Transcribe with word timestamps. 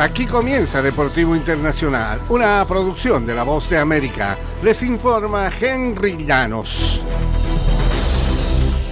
Aquí 0.00 0.24
comienza 0.24 0.80
Deportivo 0.80 1.36
Internacional, 1.36 2.22
una 2.30 2.66
producción 2.66 3.26
de 3.26 3.34
La 3.34 3.42
Voz 3.42 3.68
de 3.68 3.76
América. 3.76 4.38
Les 4.62 4.82
informa 4.82 5.50
Henry 5.50 6.24
Llanos. 6.24 7.02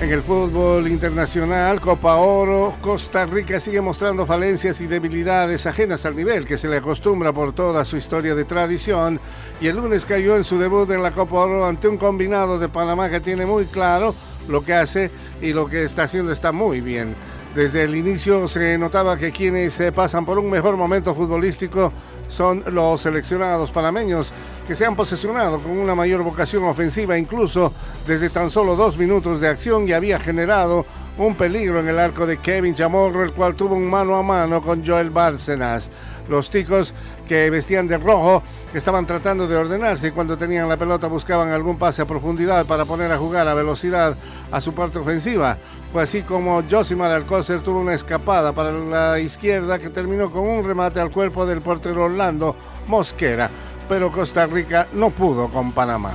En 0.00 0.12
el 0.12 0.22
fútbol 0.22 0.86
internacional, 0.86 1.80
Copa 1.80 2.14
Oro, 2.14 2.76
Costa 2.80 3.26
Rica 3.26 3.58
sigue 3.58 3.80
mostrando 3.80 4.26
falencias 4.26 4.80
y 4.80 4.86
debilidades 4.86 5.66
ajenas 5.66 6.06
al 6.06 6.14
nivel 6.14 6.44
que 6.44 6.56
se 6.56 6.68
le 6.68 6.76
acostumbra 6.76 7.32
por 7.32 7.52
toda 7.52 7.84
su 7.84 7.96
historia 7.96 8.36
de 8.36 8.44
tradición 8.44 9.18
y 9.60 9.66
el 9.66 9.78
lunes 9.78 10.06
cayó 10.06 10.36
en 10.36 10.44
su 10.44 10.56
debut 10.56 10.88
en 10.92 11.02
la 11.02 11.10
Copa 11.10 11.34
Oro 11.34 11.66
ante 11.66 11.88
un 11.88 11.96
combinado 11.96 12.60
de 12.60 12.68
Panamá 12.68 13.10
que 13.10 13.18
tiene 13.18 13.44
muy 13.44 13.64
claro 13.64 14.14
lo 14.46 14.64
que 14.64 14.74
hace 14.74 15.10
y 15.40 15.52
lo 15.52 15.66
que 15.66 15.82
está 15.82 16.04
haciendo 16.04 16.30
está 16.30 16.52
muy 16.52 16.80
bien. 16.80 17.16
Desde 17.54 17.82
el 17.82 17.94
inicio 17.94 18.48
se 18.48 18.78
notaba 18.78 19.18
que 19.18 19.30
quienes 19.30 19.74
se 19.74 19.92
pasan 19.92 20.24
por 20.24 20.38
un 20.38 20.48
mejor 20.48 20.78
momento 20.78 21.14
futbolístico 21.14 21.92
son 22.26 22.64
los 22.68 23.02
seleccionados 23.02 23.70
panameños 23.70 24.32
que 24.66 24.74
se 24.74 24.86
han 24.86 24.96
posesionado 24.96 25.58
con 25.58 25.72
una 25.72 25.94
mayor 25.94 26.22
vocación 26.22 26.64
ofensiva 26.64 27.18
incluso 27.18 27.74
desde 28.06 28.30
tan 28.30 28.48
solo 28.48 28.74
dos 28.74 28.96
minutos 28.96 29.38
de 29.38 29.48
acción 29.48 29.86
y 29.86 29.92
había 29.92 30.18
generado 30.18 30.86
un 31.18 31.34
peligro 31.34 31.80
en 31.80 31.88
el 31.88 31.98
arco 31.98 32.26
de 32.26 32.38
Kevin 32.38 32.74
Chamorro, 32.74 33.22
el 33.22 33.32
cual 33.32 33.54
tuvo 33.54 33.74
un 33.74 33.88
mano 33.88 34.16
a 34.16 34.22
mano 34.22 34.62
con 34.62 34.84
Joel 34.84 35.10
Bárcenas. 35.10 35.90
Los 36.28 36.50
ticos 36.50 36.94
que 37.26 37.50
vestían 37.50 37.88
de 37.88 37.98
rojo 37.98 38.42
estaban 38.72 39.06
tratando 39.06 39.46
de 39.46 39.56
ordenarse 39.56 40.08
y 40.08 40.10
cuando 40.12 40.38
tenían 40.38 40.68
la 40.68 40.76
pelota 40.76 41.08
buscaban 41.08 41.50
algún 41.50 41.78
pase 41.78 42.02
a 42.02 42.06
profundidad 42.06 42.64
para 42.66 42.84
poner 42.84 43.10
a 43.12 43.18
jugar 43.18 43.48
a 43.48 43.54
velocidad 43.54 44.16
a 44.50 44.60
su 44.60 44.72
parte 44.72 44.98
ofensiva. 44.98 45.58
Fue 45.92 46.02
así 46.02 46.22
como 46.22 46.62
Josimar 46.68 47.10
Alcócer 47.10 47.60
tuvo 47.60 47.80
una 47.80 47.94
escapada 47.94 48.52
para 48.52 48.72
la 48.72 49.18
izquierda 49.18 49.78
que 49.78 49.90
terminó 49.90 50.30
con 50.30 50.48
un 50.48 50.64
remate 50.64 51.00
al 51.00 51.10
cuerpo 51.10 51.44
del 51.44 51.60
portero 51.60 52.04
Orlando 52.04 52.56
Mosquera, 52.86 53.50
pero 53.88 54.10
Costa 54.10 54.46
Rica 54.46 54.88
no 54.92 55.10
pudo 55.10 55.48
con 55.48 55.72
Panamá. 55.72 56.12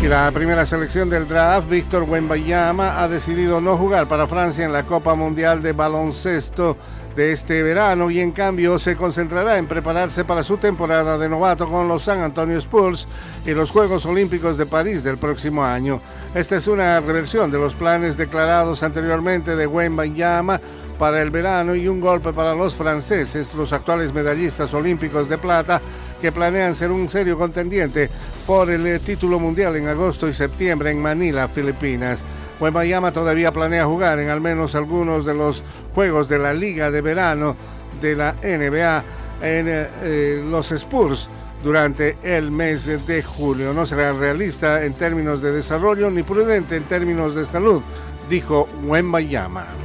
Y 0.00 0.06
la 0.06 0.30
primera 0.30 0.64
selección 0.64 1.10
del 1.10 1.26
draft, 1.26 1.68
Víctor 1.68 2.04
Wembayama, 2.04 3.02
ha 3.02 3.08
decidido 3.08 3.60
no 3.60 3.76
jugar 3.76 4.06
para 4.06 4.28
Francia 4.28 4.64
en 4.64 4.72
la 4.72 4.86
Copa 4.86 5.16
Mundial 5.16 5.60
de 5.60 5.72
Baloncesto 5.72 6.76
de 7.16 7.32
este 7.32 7.64
verano 7.64 8.08
y 8.08 8.20
en 8.20 8.30
cambio 8.30 8.78
se 8.78 8.94
concentrará 8.94 9.58
en 9.58 9.66
prepararse 9.66 10.24
para 10.24 10.44
su 10.44 10.56
temporada 10.56 11.18
de 11.18 11.28
novato 11.28 11.68
con 11.68 11.88
los 11.88 12.04
San 12.04 12.20
Antonio 12.20 12.56
Spurs 12.58 13.08
y 13.44 13.50
los 13.50 13.72
Juegos 13.72 14.06
Olímpicos 14.06 14.56
de 14.56 14.66
París 14.66 15.02
del 15.02 15.18
próximo 15.18 15.64
año. 15.64 16.00
Esta 16.32 16.54
es 16.54 16.68
una 16.68 17.00
reversión 17.00 17.50
de 17.50 17.58
los 17.58 17.74
planes 17.74 18.16
declarados 18.16 18.84
anteriormente 18.84 19.56
de 19.56 19.66
Wembayama 19.66 20.60
para 20.96 21.20
el 21.22 21.30
verano 21.30 21.74
y 21.74 21.88
un 21.88 22.00
golpe 22.00 22.32
para 22.32 22.54
los 22.54 22.76
franceses, 22.76 23.52
los 23.54 23.72
actuales 23.72 24.12
medallistas 24.12 24.72
olímpicos 24.74 25.28
de 25.28 25.38
plata, 25.38 25.80
que 26.20 26.32
planean 26.32 26.74
ser 26.74 26.90
un 26.90 27.08
serio 27.08 27.38
contendiente 27.38 28.10
por 28.46 28.70
el 28.70 28.86
eh, 28.86 28.98
título 28.98 29.38
mundial 29.38 29.76
en 29.76 29.88
agosto 29.88 30.28
y 30.28 30.34
septiembre 30.34 30.90
en 30.90 31.00
Manila, 31.00 31.48
Filipinas. 31.48 32.24
Miami 32.60 33.12
todavía 33.12 33.52
planea 33.52 33.84
jugar 33.84 34.18
en 34.18 34.30
al 34.30 34.40
menos 34.40 34.74
algunos 34.74 35.24
de 35.24 35.34
los 35.34 35.62
juegos 35.94 36.28
de 36.28 36.38
la 36.38 36.52
Liga 36.52 36.90
de 36.90 37.00
Verano 37.00 37.56
de 38.00 38.16
la 38.16 38.32
NBA 38.42 39.04
en 39.42 39.68
eh, 39.68 39.88
eh, 40.02 40.44
los 40.44 40.72
Spurs 40.72 41.30
durante 41.62 42.18
el 42.22 42.50
mes 42.50 43.06
de 43.06 43.22
julio. 43.22 43.72
No 43.72 43.86
será 43.86 44.12
realista 44.12 44.84
en 44.84 44.94
términos 44.94 45.40
de 45.40 45.52
desarrollo 45.52 46.10
ni 46.10 46.22
prudente 46.22 46.76
en 46.76 46.84
términos 46.84 47.34
de 47.34 47.46
salud, 47.46 47.82
dijo 48.28 48.68
Wembayama. 48.84 49.77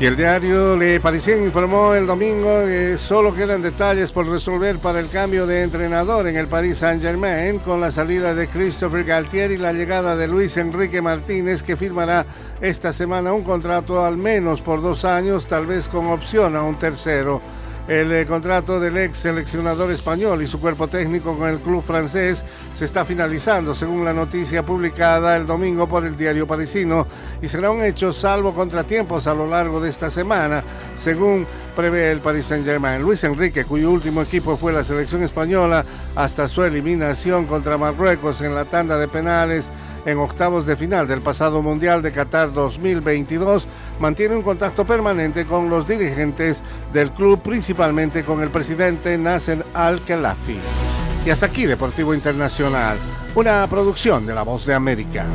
Y 0.00 0.06
el 0.06 0.16
diario 0.16 0.78
Le 0.78 0.98
Parisien 0.98 1.44
informó 1.44 1.92
el 1.92 2.06
domingo 2.06 2.64
que 2.64 2.96
solo 2.96 3.34
quedan 3.34 3.60
detalles 3.60 4.10
por 4.12 4.26
resolver 4.26 4.78
para 4.78 4.98
el 4.98 5.10
cambio 5.10 5.46
de 5.46 5.62
entrenador 5.62 6.26
en 6.26 6.36
el 6.36 6.48
Paris 6.48 6.78
Saint-Germain 6.78 7.58
con 7.58 7.82
la 7.82 7.90
salida 7.90 8.34
de 8.34 8.48
Christopher 8.48 9.04
Galtier 9.04 9.50
y 9.50 9.58
la 9.58 9.74
llegada 9.74 10.16
de 10.16 10.26
Luis 10.26 10.56
Enrique 10.56 11.02
Martínez 11.02 11.62
que 11.62 11.76
firmará 11.76 12.24
esta 12.62 12.94
semana 12.94 13.34
un 13.34 13.44
contrato 13.44 14.02
al 14.02 14.16
menos 14.16 14.62
por 14.62 14.80
dos 14.80 15.04
años, 15.04 15.46
tal 15.46 15.66
vez 15.66 15.86
con 15.86 16.06
opción 16.06 16.56
a 16.56 16.62
un 16.62 16.78
tercero. 16.78 17.42
El 17.90 18.12
eh, 18.12 18.24
contrato 18.24 18.78
del 18.78 18.96
ex 18.98 19.18
seleccionador 19.18 19.90
español 19.90 20.40
y 20.42 20.46
su 20.46 20.60
cuerpo 20.60 20.86
técnico 20.86 21.36
con 21.36 21.48
el 21.48 21.58
club 21.58 21.82
francés 21.82 22.44
se 22.72 22.84
está 22.84 23.04
finalizando, 23.04 23.74
según 23.74 24.04
la 24.04 24.12
noticia 24.12 24.64
publicada 24.64 25.36
el 25.36 25.44
domingo 25.44 25.88
por 25.88 26.06
el 26.06 26.16
diario 26.16 26.46
parisino, 26.46 27.08
y 27.42 27.48
será 27.48 27.68
un 27.72 27.82
hecho 27.82 28.12
salvo 28.12 28.54
contratiempos 28.54 29.26
a 29.26 29.34
lo 29.34 29.48
largo 29.48 29.80
de 29.80 29.90
esta 29.90 30.08
semana, 30.08 30.62
según 30.94 31.48
prevé 31.74 32.12
el 32.12 32.20
Paris 32.20 32.46
Saint-Germain. 32.46 33.02
Luis 33.02 33.24
Enrique, 33.24 33.64
cuyo 33.64 33.90
último 33.90 34.22
equipo 34.22 34.56
fue 34.56 34.72
la 34.72 34.84
selección 34.84 35.24
española 35.24 35.84
hasta 36.14 36.46
su 36.46 36.62
eliminación 36.62 37.46
contra 37.46 37.76
Marruecos 37.76 38.40
en 38.40 38.54
la 38.54 38.66
tanda 38.66 38.98
de 38.98 39.08
penales, 39.08 39.68
en 40.04 40.18
octavos 40.18 40.66
de 40.66 40.76
final 40.76 41.06
del 41.06 41.22
pasado 41.22 41.62
Mundial 41.62 42.02
de 42.02 42.12
Qatar 42.12 42.52
2022, 42.52 43.66
mantiene 43.98 44.36
un 44.36 44.42
contacto 44.42 44.84
permanente 44.84 45.46
con 45.46 45.68
los 45.68 45.86
dirigentes 45.86 46.62
del 46.92 47.10
club, 47.12 47.42
principalmente 47.42 48.24
con 48.24 48.42
el 48.42 48.50
presidente 48.50 49.16
Nasser 49.18 49.64
Al-Khelafi. 49.74 50.58
Y 51.24 51.30
hasta 51.30 51.46
aquí 51.46 51.66
Deportivo 51.66 52.14
Internacional, 52.14 52.98
una 53.34 53.66
producción 53.68 54.26
de 54.26 54.34
La 54.34 54.42
Voz 54.42 54.64
de 54.66 54.74
América. 54.74 55.26